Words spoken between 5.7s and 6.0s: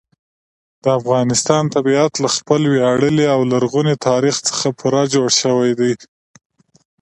دی.